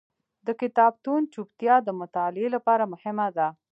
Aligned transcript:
د 0.47 0.47
کتابتون 0.61 1.21
چوپتیا 1.33 1.75
د 1.83 1.89
مطالعې 2.01 2.49
لپاره 2.55 2.83
مهمه 2.93 3.27
ده. 3.37 3.47